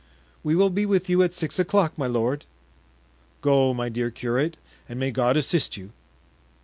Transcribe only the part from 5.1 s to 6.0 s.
God assist you!"